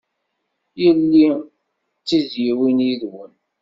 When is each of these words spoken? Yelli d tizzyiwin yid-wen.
Yelli 0.81 1.27
d 1.39 1.41
tizzyiwin 2.07 2.77
yid-wen. 2.87 3.33